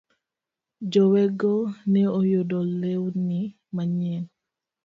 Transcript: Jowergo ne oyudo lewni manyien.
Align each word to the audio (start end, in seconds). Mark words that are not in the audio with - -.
Jowergo 0.91 1.53
ne 1.91 2.01
oyudo 2.19 2.59
lewni 2.81 3.39
manyien. 3.75 4.25